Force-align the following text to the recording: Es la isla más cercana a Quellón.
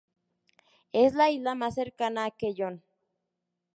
Es 0.93 1.13
la 1.13 1.29
isla 1.29 1.53
más 1.53 1.75
cercana 1.75 2.25
a 2.25 2.31
Quellón. 2.31 2.83